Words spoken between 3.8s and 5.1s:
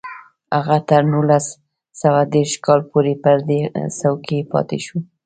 څوکۍ پاتې شو